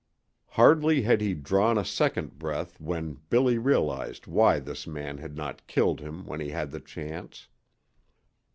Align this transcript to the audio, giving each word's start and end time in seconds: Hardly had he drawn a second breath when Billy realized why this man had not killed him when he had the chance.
Hardly 0.47 1.03
had 1.03 1.21
he 1.21 1.35
drawn 1.35 1.77
a 1.77 1.85
second 1.85 2.39
breath 2.39 2.79
when 2.81 3.19
Billy 3.29 3.59
realized 3.59 4.25
why 4.25 4.57
this 4.59 4.87
man 4.87 5.19
had 5.19 5.37
not 5.37 5.67
killed 5.67 5.99
him 5.99 6.25
when 6.25 6.39
he 6.39 6.49
had 6.49 6.71
the 6.71 6.79
chance. 6.79 7.47